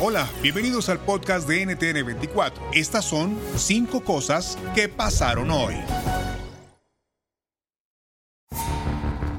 Hola, 0.00 0.30
bienvenidos 0.40 0.88
al 0.90 1.00
podcast 1.00 1.48
de 1.48 1.66
NTN 1.66 2.06
24. 2.06 2.70
Estas 2.72 3.04
son 3.04 3.36
cinco 3.56 4.04
cosas 4.04 4.56
que 4.72 4.88
pasaron 4.88 5.50
hoy. 5.50 5.74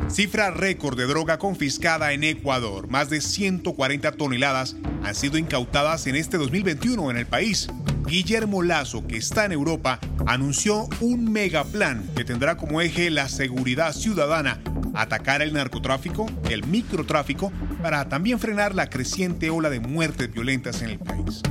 Cifra 0.09 0.51
récord 0.51 0.97
de 0.97 1.05
droga 1.05 1.37
confiscada 1.37 2.11
en 2.11 2.25
Ecuador. 2.25 2.89
Más 2.89 3.09
de 3.09 3.21
140 3.21 4.11
toneladas 4.11 4.75
han 5.01 5.15
sido 5.15 5.37
incautadas 5.37 6.07
en 6.07 6.17
este 6.17 6.37
2021 6.37 7.09
en 7.09 7.15
el 7.15 7.25
país. 7.25 7.69
Guillermo 8.05 8.61
Lazo, 8.61 9.07
que 9.07 9.15
está 9.15 9.45
en 9.45 9.53
Europa, 9.53 9.99
anunció 10.25 10.89
un 10.99 11.31
megaplan 11.31 12.09
que 12.17 12.25
tendrá 12.25 12.57
como 12.57 12.81
eje 12.81 13.09
la 13.11 13.29
seguridad 13.29 13.93
ciudadana, 13.93 14.59
atacar 14.95 15.41
el 15.41 15.53
narcotráfico, 15.53 16.25
el 16.49 16.65
microtráfico, 16.65 17.51
para 17.81 18.07
también 18.09 18.39
frenar 18.39 18.75
la 18.75 18.89
creciente 18.89 19.49
ola 19.49 19.69
de 19.69 19.79
muertes 19.79 20.31
violentas 20.31 20.81
en 20.81 20.89
el 20.89 20.99
país. 20.99 21.41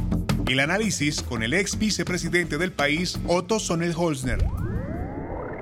El 0.48 0.60
análisis 0.60 1.22
con 1.22 1.42
el 1.42 1.54
ex 1.54 1.78
vicepresidente 1.78 2.56
del 2.56 2.72
país, 2.72 3.20
Otto 3.28 3.58
Sonnel-Holzner. 3.58 4.38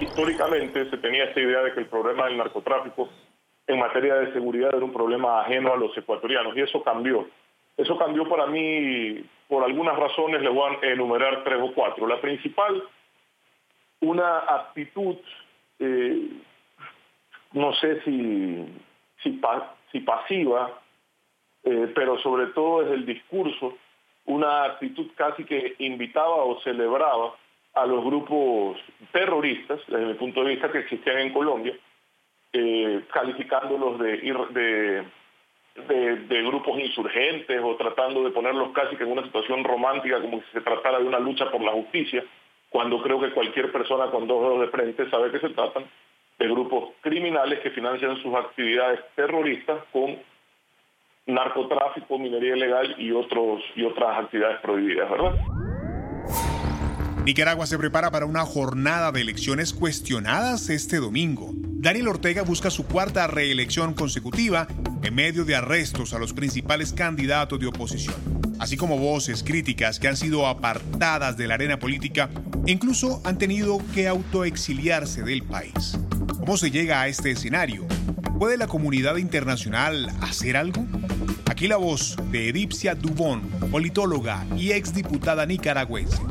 Históricamente 0.00 0.88
se 0.90 0.96
tenía 0.98 1.24
esta 1.24 1.40
idea 1.40 1.62
de 1.62 1.72
que 1.72 1.80
el 1.80 1.86
problema 1.86 2.26
del 2.26 2.36
narcotráfico 2.36 3.08
en 3.66 3.78
materia 3.78 4.14
de 4.14 4.32
seguridad 4.32 4.70
era 4.74 4.84
un 4.84 4.92
problema 4.92 5.40
ajeno 5.40 5.72
a 5.72 5.76
los 5.76 5.96
ecuatorianos 5.96 6.56
y 6.56 6.60
eso 6.60 6.82
cambió. 6.82 7.26
Eso 7.76 7.98
cambió 7.98 8.28
para 8.28 8.46
mí 8.46 9.24
por 9.48 9.64
algunas 9.64 9.96
razones, 9.96 10.42
le 10.42 10.48
voy 10.48 10.76
a 10.82 10.86
enumerar 10.86 11.44
tres 11.44 11.58
o 11.60 11.72
cuatro. 11.74 12.06
La 12.06 12.20
principal, 12.20 12.82
una 14.00 14.38
actitud, 14.38 15.16
eh, 15.78 16.28
no 17.52 17.74
sé 17.74 18.00
si, 18.02 18.64
si, 19.22 19.40
si 19.92 20.00
pasiva, 20.00 20.80
eh, 21.64 21.92
pero 21.94 22.18
sobre 22.18 22.46
todo 22.48 22.82
desde 22.82 22.94
el 22.94 23.06
discurso, 23.06 23.76
una 24.26 24.64
actitud 24.64 25.06
casi 25.16 25.44
que 25.44 25.74
invitaba 25.78 26.44
o 26.44 26.60
celebraba 26.60 27.34
a 27.74 27.86
los 27.86 28.04
grupos 28.04 28.78
terroristas, 29.12 29.80
desde 29.86 30.06
mi 30.06 30.14
punto 30.14 30.42
de 30.42 30.50
vista, 30.50 30.70
que 30.70 30.78
existían 30.78 31.18
en 31.18 31.32
Colombia, 31.32 31.76
eh, 32.52 33.04
calificándolos 33.12 33.98
de, 33.98 35.04
de 35.76 36.42
grupos 36.42 36.78
insurgentes 36.78 37.60
o 37.62 37.76
tratando 37.76 38.24
de 38.24 38.30
ponerlos 38.30 38.70
casi 38.72 38.96
que 38.96 39.04
en 39.04 39.12
una 39.12 39.24
situación 39.24 39.62
romántica 39.62 40.20
como 40.20 40.40
si 40.40 40.46
se 40.52 40.60
tratara 40.62 40.98
de 40.98 41.06
una 41.06 41.18
lucha 41.18 41.50
por 41.50 41.60
la 41.60 41.72
justicia, 41.72 42.24
cuando 42.70 43.02
creo 43.02 43.20
que 43.20 43.32
cualquier 43.32 43.70
persona 43.72 44.10
con 44.10 44.26
dos 44.26 44.42
dedos 44.42 44.60
de 44.60 44.68
frente 44.68 45.10
sabe 45.10 45.30
que 45.30 45.40
se 45.40 45.50
tratan 45.50 45.84
criminales 47.16 47.60
que 47.62 47.70
financian 47.70 48.14
sus 48.22 48.34
actividades 48.34 49.00
terroristas 49.14 49.78
con 49.90 50.18
narcotráfico, 51.26 52.18
minería 52.18 52.54
ilegal 52.54 52.94
y 52.98 53.10
otros 53.10 53.62
y 53.74 53.84
otras 53.84 54.18
actividades 54.24 54.60
prohibidas, 54.60 55.10
¿verdad? 55.10 55.32
Nicaragua 57.24 57.64
se 57.66 57.78
prepara 57.78 58.10
para 58.10 58.26
una 58.26 58.42
jornada 58.42 59.12
de 59.12 59.22
elecciones 59.22 59.72
cuestionadas 59.72 60.68
este 60.68 60.98
domingo. 60.98 61.52
Daniel 61.54 62.08
Ortega 62.08 62.42
busca 62.42 62.68
su 62.68 62.86
cuarta 62.86 63.26
reelección 63.26 63.94
consecutiva 63.94 64.66
en 65.02 65.14
medio 65.14 65.46
de 65.46 65.56
arrestos 65.56 66.12
a 66.12 66.18
los 66.18 66.34
principales 66.34 66.92
candidatos 66.92 67.58
de 67.58 67.66
oposición, 67.66 68.16
así 68.60 68.76
como 68.76 68.98
voces 68.98 69.42
críticas 69.42 69.98
que 69.98 70.08
han 70.08 70.18
sido 70.18 70.46
apartadas 70.46 71.38
de 71.38 71.48
la 71.48 71.54
arena 71.54 71.78
política 71.78 72.28
e 72.66 72.72
incluso 72.72 73.22
han 73.24 73.38
tenido 73.38 73.78
que 73.94 74.06
autoexiliarse 74.06 75.22
del 75.22 75.42
país. 75.44 75.98
¿Cómo 76.46 76.58
se 76.58 76.70
llega 76.70 77.02
a 77.02 77.08
este 77.08 77.32
escenario? 77.32 77.84
¿Puede 78.38 78.56
la 78.56 78.68
comunidad 78.68 79.16
internacional 79.16 80.06
hacer 80.22 80.56
algo? 80.56 80.86
Aquí 81.50 81.66
la 81.66 81.76
voz 81.76 82.16
de 82.30 82.50
Edipcia 82.50 82.94
Dubón, 82.94 83.50
politóloga 83.72 84.46
y 84.56 84.70
exdiputada 84.70 85.44
nicaragüense 85.44 86.22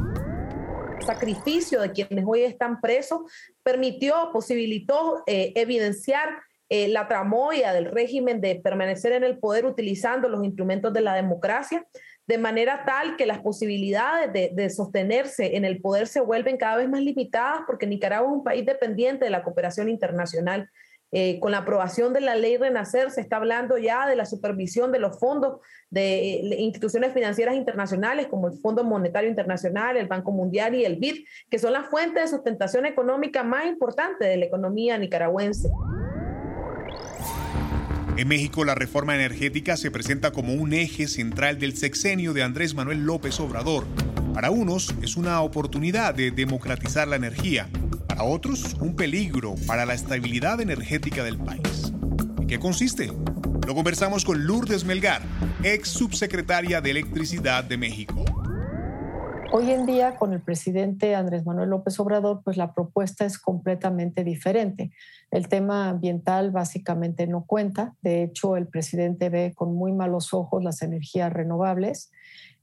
sacrificio 1.05 1.81
de 1.81 1.91
quienes 1.91 2.25
hoy 2.25 2.41
están 2.41 2.81
presos 2.81 3.19
permitió, 3.61 4.29
posibilitó 4.33 5.21
eh, 5.27 5.51
evidenciar 5.55 6.29
eh, 6.69 6.87
la 6.87 7.07
tramoya 7.07 7.73
del 7.73 7.91
régimen 7.91 8.41
de 8.41 8.55
permanecer 8.55 9.11
en 9.11 9.23
el 9.23 9.37
poder 9.37 9.65
utilizando 9.65 10.29
los 10.29 10.43
instrumentos 10.43 10.91
de 10.93 11.01
la 11.01 11.13
democracia, 11.13 11.85
de 12.27 12.37
manera 12.37 12.83
tal 12.85 13.17
que 13.17 13.25
las 13.25 13.39
posibilidades 13.39 14.55
de, 14.55 14.69
sostenerse 14.69 15.55
en 15.57 15.65
el 15.65 15.79
poder 15.79 16.07
se 16.07 16.21
vuelven 16.21 16.57
cada 16.57 16.77
vez 16.77 16.89
más 16.89 17.01
limitadas 17.01 17.61
porque 17.67 17.85
Nicaragua 17.85 18.29
es 18.29 18.37
un 18.37 18.43
país 18.43 18.65
dependiente 18.65 19.25
de 19.25 19.31
la 19.31 19.43
cooperación 19.43 19.89
internacional. 19.89 20.69
Eh, 21.11 21.39
con 21.39 21.51
la 21.51 21.59
aprobación 21.59 22.13
de 22.13 22.19
la 22.19 22.35
ley 22.35 22.57
Renacer 22.57 23.11
se 23.11 23.21
está 23.21 23.37
hablando 23.37 23.77
ya 23.77 24.07
de 24.07 24.15
la 24.15 24.25
supervisión 24.25 24.91
de 24.91 24.99
los 24.99 25.19
fondos 25.19 25.59
de, 25.89 26.57
instituciones 26.57 27.13
financieras 27.13 27.55
internacionales 27.55 28.27
como 28.27 28.47
el 28.47 28.57
Fondo 28.59 28.83
Monetario 28.83 29.29
Internacional, 29.29 29.95
el 29.95 30.07
Banco 30.07 30.31
Mundial 30.31 30.73
y 30.75 30.83
el 30.83 30.97
BID, 30.97 31.23
que 31.49 31.59
son 31.59 31.73
las 31.73 31.87
fuentes 31.89 32.23
de 32.23 32.27
sustentación 32.27 32.85
económica 32.85 33.43
más 33.43 33.67
importantes 33.67 34.27
de 34.27 34.35
la 34.35 34.45
economía 34.45 34.97
nicaragüense. 34.97 35.69
En 38.17 38.29
México, 38.29 38.63
la 38.63 38.75
reforma 38.75 39.13
energética 39.13 39.75
se 39.75 39.91
presenta 39.91 40.31
como 40.31 40.53
un 40.53 40.71
eje 40.71 41.07
central 41.07 41.59
del 41.59 41.75
sexenio 41.75 42.31
de 42.31 42.43
Andrés 42.43 42.73
Manuel 42.73 43.05
López 43.05 43.41
Obrador. 43.41 43.85
Para 44.33 44.51
unos 44.51 44.95
es 45.01 45.17
una 45.17 45.41
oportunidad 45.41 46.15
de 46.15 46.31
democratizar 46.31 47.09
la 47.09 47.17
energía, 47.17 47.67
para 48.07 48.23
otros 48.23 48.75
un 48.79 48.95
peligro 48.95 49.55
para 49.67 49.85
la 49.85 49.95
estabilidad 49.95 50.61
energética 50.61 51.25
del 51.25 51.37
país. 51.37 51.91
¿En 52.39 52.47
qué 52.47 52.57
consiste? 52.57 53.11
Lo 53.67 53.75
conversamos 53.75 54.23
con 54.23 54.45
Lourdes 54.45 54.85
Melgar, 54.85 55.21
ex 55.63 55.89
subsecretaria 55.89 56.79
de 56.79 56.91
Electricidad 56.91 57.65
de 57.65 57.77
México. 57.77 58.23
Hoy 59.57 59.71
en 59.71 59.85
día, 59.85 60.17
con 60.17 60.33
el 60.33 60.41
presidente 60.41 61.15
Andrés 61.15 61.45
Manuel 61.45 61.69
López 61.69 61.97
Obrador, 62.01 62.41
pues 62.43 62.57
la 62.57 62.73
propuesta 62.73 63.23
es 63.23 63.39
completamente 63.39 64.25
diferente. 64.25 64.91
El 65.31 65.47
tema 65.47 65.87
ambiental 65.87 66.51
básicamente 66.51 67.25
no 67.25 67.45
cuenta. 67.45 67.95
De 68.01 68.21
hecho, 68.21 68.57
el 68.57 68.67
presidente 68.67 69.29
ve 69.29 69.53
con 69.55 69.73
muy 69.73 69.93
malos 69.93 70.33
ojos 70.33 70.61
las 70.61 70.81
energías 70.81 71.31
renovables 71.31 72.11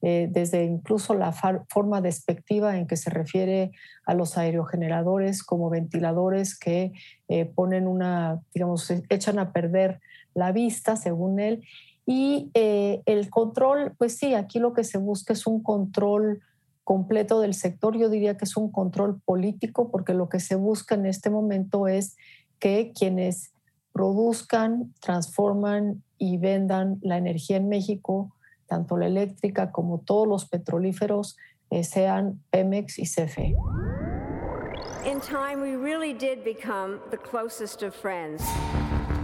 eh, 0.02 0.28
desde 0.30 0.66
incluso 0.66 1.14
la 1.14 1.32
forma 1.32 2.02
despectiva 2.02 2.76
en 2.76 2.86
que 2.86 2.98
se 2.98 3.08
refiere 3.08 3.72
a 4.04 4.12
los 4.12 4.36
aerogeneradores 4.36 5.42
como 5.42 5.70
ventiladores 5.70 6.58
que 6.58 6.92
eh, 7.28 7.46
ponen 7.46 7.86
una, 7.86 8.42
digamos, 8.52 8.92
echan 9.08 9.38
a 9.38 9.54
perder 9.54 10.02
la 10.34 10.52
vista, 10.52 10.96
según 10.96 11.40
él. 11.40 11.64
Y 12.04 12.50
eh, 12.52 13.00
el 13.06 13.30
control, 13.30 13.94
pues 13.96 14.18
sí, 14.18 14.34
aquí 14.34 14.58
lo 14.58 14.74
que 14.74 14.84
se 14.84 14.98
busca 14.98 15.32
es 15.32 15.46
un 15.46 15.62
control 15.62 16.42
completo 16.84 17.40
del 17.40 17.54
sector. 17.54 17.96
Yo 17.96 18.08
diría 18.08 18.36
que 18.36 18.44
es 18.44 18.56
un 18.56 18.70
control 18.70 19.20
político, 19.24 19.90
porque 19.90 20.14
lo 20.14 20.28
que 20.28 20.40
se 20.40 20.54
busca 20.54 20.94
en 20.94 21.06
este 21.06 21.30
momento 21.30 21.88
es 21.88 22.16
que 22.58 22.92
quienes 22.94 23.52
produzcan, 23.92 24.92
transforman 25.00 26.02
y 26.18 26.38
vendan 26.38 26.98
la 27.02 27.18
energía 27.18 27.58
en 27.58 27.68
México 27.68 28.34
tanto 28.72 28.96
la 28.96 29.06
eléctrica 29.06 29.70
como 29.70 29.98
todos 29.98 30.26
los 30.26 30.48
petrolíferos, 30.48 31.36
eh, 31.68 31.84
sean 31.84 32.40
Pemex 32.50 32.98
y 32.98 33.04
CFE. 33.04 33.54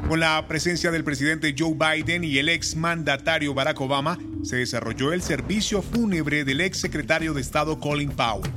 Con 0.09 0.21
la 0.21 0.49
presencia 0.49 0.91
del 0.91 1.05
presidente 1.05 1.55
Joe 1.57 1.75
Biden 1.75 2.25
y 2.25 2.39
el 2.39 2.49
ex 2.49 2.77
mandatario 2.77 3.53
Barack 3.53 3.79
Obama, 3.79 4.19
se 4.43 4.57
desarrolló 4.57 5.13
el 5.13 5.21
servicio 5.21 5.83
fúnebre 5.83 6.47
del 6.47 6.63
ex 6.63 6.79
secretario 6.81 7.35
de 7.35 7.43
Estado 7.43 7.79
Colin 7.79 8.09
Powell. 8.09 8.51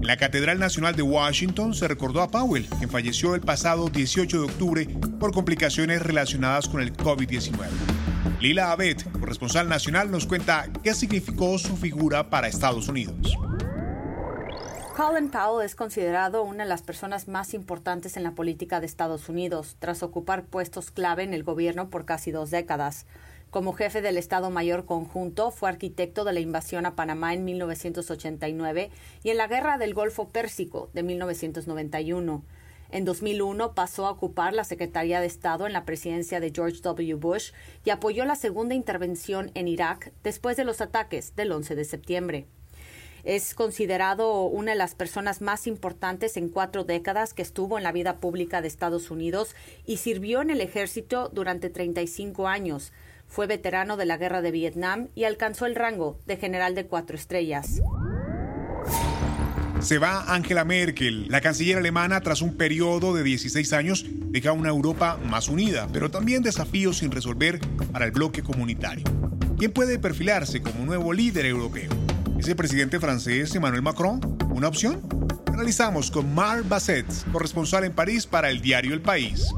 En 0.00 0.06
la 0.06 0.16
Catedral 0.16 0.58
Nacional 0.58 0.96
de 0.96 1.02
Washington 1.02 1.74
se 1.74 1.86
recordó 1.86 2.22
a 2.22 2.30
Powell, 2.30 2.66
quien 2.78 2.88
falleció 2.88 3.34
el 3.34 3.42
pasado 3.42 3.90
18 3.90 4.40
de 4.40 4.44
octubre 4.46 4.88
por 5.20 5.32
complicaciones 5.32 6.00
relacionadas 6.00 6.66
con 6.66 6.80
el 6.80 6.94
COVID-19. 6.94 7.58
Lila 8.40 8.72
Abed, 8.72 8.96
corresponsal 9.20 9.68
nacional, 9.68 10.10
nos 10.10 10.24
cuenta 10.24 10.66
qué 10.82 10.94
significó 10.94 11.58
su 11.58 11.76
figura 11.76 12.30
para 12.30 12.48
Estados 12.48 12.88
Unidos. 12.88 13.36
Colin 14.96 15.28
Powell 15.28 15.62
es 15.62 15.74
considerado 15.74 16.42
una 16.42 16.64
de 16.64 16.70
las 16.70 16.80
personas 16.80 17.28
más 17.28 17.52
importantes 17.52 18.16
en 18.16 18.22
la 18.22 18.30
política 18.30 18.80
de 18.80 18.86
Estados 18.86 19.28
Unidos, 19.28 19.76
tras 19.78 20.02
ocupar 20.02 20.46
puestos 20.46 20.90
clave 20.90 21.22
en 21.22 21.34
el 21.34 21.44
gobierno 21.44 21.90
por 21.90 22.06
casi 22.06 22.30
dos 22.30 22.50
décadas. 22.50 23.04
Como 23.50 23.74
jefe 23.74 24.00
del 24.00 24.16
Estado 24.16 24.48
Mayor 24.48 24.86
Conjunto, 24.86 25.50
fue 25.50 25.68
arquitecto 25.68 26.24
de 26.24 26.32
la 26.32 26.40
invasión 26.40 26.86
a 26.86 26.96
Panamá 26.96 27.34
en 27.34 27.44
1989 27.44 28.90
y 29.22 29.28
en 29.28 29.36
la 29.36 29.48
Guerra 29.48 29.76
del 29.76 29.92
Golfo 29.92 30.30
Pérsico 30.30 30.88
de 30.94 31.02
1991. 31.02 32.42
En 32.90 33.04
2001 33.04 33.74
pasó 33.74 34.06
a 34.06 34.12
ocupar 34.12 34.54
la 34.54 34.64
Secretaría 34.64 35.20
de 35.20 35.26
Estado 35.26 35.66
en 35.66 35.74
la 35.74 35.84
presidencia 35.84 36.40
de 36.40 36.52
George 36.54 36.80
W. 36.80 37.16
Bush 37.16 37.52
y 37.84 37.90
apoyó 37.90 38.24
la 38.24 38.34
segunda 38.34 38.74
intervención 38.74 39.50
en 39.52 39.68
Irak 39.68 40.14
después 40.22 40.56
de 40.56 40.64
los 40.64 40.80
ataques 40.80 41.36
del 41.36 41.52
11 41.52 41.74
de 41.74 41.84
septiembre. 41.84 42.46
Es 43.26 43.54
considerado 43.54 44.44
una 44.44 44.70
de 44.70 44.78
las 44.78 44.94
personas 44.94 45.40
más 45.42 45.66
importantes 45.66 46.36
en 46.36 46.48
cuatro 46.48 46.84
décadas 46.84 47.34
que 47.34 47.42
estuvo 47.42 47.76
en 47.76 47.82
la 47.82 47.90
vida 47.90 48.18
pública 48.18 48.62
de 48.62 48.68
Estados 48.68 49.10
Unidos 49.10 49.56
y 49.84 49.96
sirvió 49.96 50.42
en 50.42 50.50
el 50.50 50.60
ejército 50.60 51.28
durante 51.34 51.68
35 51.68 52.46
años. 52.46 52.92
Fue 53.26 53.48
veterano 53.48 53.96
de 53.96 54.06
la 54.06 54.16
Guerra 54.16 54.42
de 54.42 54.52
Vietnam 54.52 55.08
y 55.16 55.24
alcanzó 55.24 55.66
el 55.66 55.74
rango 55.74 56.20
de 56.26 56.36
general 56.36 56.76
de 56.76 56.86
cuatro 56.86 57.16
estrellas. 57.16 57.80
Se 59.80 59.98
va 59.98 60.32
Angela 60.32 60.64
Merkel, 60.64 61.26
la 61.28 61.40
canciller 61.40 61.78
alemana, 61.78 62.20
tras 62.20 62.42
un 62.42 62.56
periodo 62.56 63.12
de 63.12 63.24
16 63.24 63.72
años, 63.72 64.06
deja 64.08 64.52
una 64.52 64.68
Europa 64.68 65.18
más 65.24 65.48
unida, 65.48 65.88
pero 65.92 66.12
también 66.12 66.44
desafíos 66.44 66.98
sin 66.98 67.10
resolver 67.10 67.58
para 67.90 68.04
el 68.04 68.12
bloque 68.12 68.44
comunitario. 68.44 69.04
¿Quién 69.58 69.72
puede 69.72 69.98
perfilarse 69.98 70.62
como 70.62 70.86
nuevo 70.86 71.12
líder 71.12 71.46
europeo? 71.46 72.05
¿Es 72.38 72.48
el 72.48 72.56
presidente 72.56 73.00
francés 73.00 73.54
Emmanuel 73.54 73.82
Macron 73.82 74.20
una 74.50 74.68
opción? 74.68 75.02
Analizamos 75.46 76.10
con 76.10 76.34
Mar 76.34 76.62
Basset, 76.64 77.06
corresponsal 77.32 77.84
en 77.84 77.94
París 77.94 78.26
para 78.26 78.50
el 78.50 78.60
diario 78.60 78.92
El 78.92 79.00
País. 79.00 79.48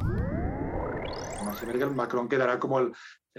Macron 1.95 2.29
quedará 2.29 2.59
como 2.59 2.79
el, 2.79 2.93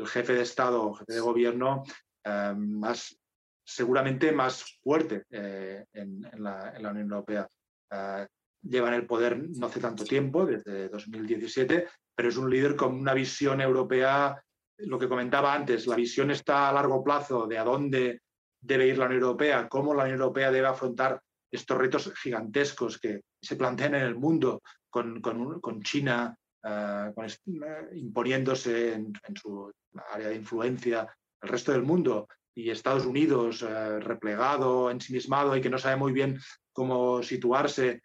jefe 0.06 0.33
de 0.33 0.41
Estado, 0.41 0.94
jefe 0.94 1.13
de 1.13 1.19
gobierno 1.19 1.83
eh, 2.24 2.53
más 2.57 3.18
seguramente 3.65 4.31
más 4.31 4.80
fuerte 4.83 5.24
eh, 5.30 5.85
en, 5.94 6.21
la, 6.38 6.74
Unión 6.77 7.12
Europea. 7.12 7.47
Eh, 7.92 8.27
lleva 8.62 8.89
en 8.89 8.95
el 8.95 9.06
poder 9.06 9.38
no 9.38 9.68
hace 9.68 9.80
tanto 9.80 10.03
tiempo, 10.03 10.45
desde 10.45 10.89
2017, 10.89 11.88
pero 12.15 12.30
es 12.30 12.38
un 12.38 12.50
líder 12.50 12.75
con 12.75 12.94
una 12.95 13.13
visión 13.13 13.62
europea, 13.62 14.42
lo 14.80 15.00
que 15.00 15.07
comentaba 15.07 15.53
antes, 15.53 15.88
la 15.88 15.95
visión 15.95 16.31
está 16.31 16.69
a 16.69 16.74
largo 16.74 17.03
plazo 17.03 17.47
de 17.47 17.57
a 17.57 17.63
dónde 17.63 18.21
debe 18.61 18.88
ir 18.88 18.97
la 18.97 19.06
Unión 19.06 19.21
Europea, 19.21 19.67
cómo 19.67 19.94
la 19.94 20.03
Unión 20.03 20.19
Europea 20.19 20.51
debe 20.51 20.67
afrontar 20.67 21.21
estos 21.51 21.77
retos 21.77 22.13
gigantescos 22.21 23.00
que 23.00 23.21
se 23.41 23.56
plantean 23.56 23.95
en 23.95 24.03
el 24.03 24.15
mundo 24.15 24.61
con, 24.89 25.81
China 25.81 26.35
eh, 26.63 27.11
eh, 27.17 27.89
imponiéndose 27.94 28.94
en, 28.94 29.13
su 29.35 29.71
área 30.11 30.29
de 30.29 30.35
influencia 30.35 31.07
el 31.41 31.50
resto 31.50 31.71
del 31.71 31.83
mundo. 31.83 32.27
Y 32.56 32.69
Estados 32.71 33.06
Unidos 33.06 33.61
eh, 33.61 34.00
replegado, 34.00 34.91
ensimismado 34.91 35.56
y 35.56 35.61
que 35.61 35.69
no 35.69 35.77
sabe 35.77 35.95
muy 35.95 36.11
bien 36.11 36.38
cómo 36.73 37.23
situarse, 37.23 38.01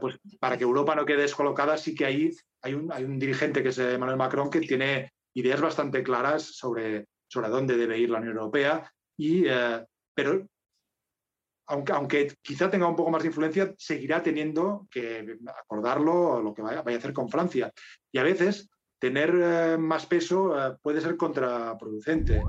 pues 0.00 0.18
para 0.38 0.58
que 0.58 0.64
Europa 0.64 0.94
no 0.94 1.06
quede 1.06 1.22
descolocada, 1.22 1.78
sí 1.78 1.94
que 1.94 2.04
ahí 2.04 2.30
hay 2.62 2.74
un, 2.74 2.92
hay 2.92 3.04
un 3.04 3.18
dirigente 3.18 3.62
que 3.62 3.70
es 3.70 3.78
Emmanuel 3.78 4.18
Macron 4.18 4.50
que 4.50 4.60
tiene 4.60 5.12
ideas 5.34 5.60
bastante 5.60 6.02
claras 6.02 6.42
sobre, 6.42 7.06
sobre 7.28 7.48
dónde 7.48 7.78
debe 7.78 7.98
ir 7.98 8.10
la 8.10 8.18
Unión 8.18 8.36
Europea 8.36 8.90
y 9.20 9.44
pero 10.14 10.46
aunque, 11.70 11.92
aunque, 11.92 12.34
quizá 12.42 12.68
tenga 12.68 12.88
un 12.88 12.96
poco 12.96 13.10
más 13.10 13.22
de 13.22 13.28
influencia, 13.28 13.72
seguirá 13.78 14.22
teniendo 14.22 14.88
que 14.90 15.36
acordarlo 15.62 16.42
lo 16.42 16.52
que 16.52 16.62
vaya, 16.62 16.82
a 16.84 16.98
hacer 16.98 17.12
con 17.12 17.28
Francia. 17.28 17.72
Y 18.12 18.18
a 18.18 18.24
veces 18.24 18.68
tener 18.98 19.32
eh, 19.40 19.78
más 19.78 20.04
peso 20.06 20.56
eh, 20.58 20.76
puede 20.82 21.00
ser 21.00 21.16
contraproducente. 21.16 22.48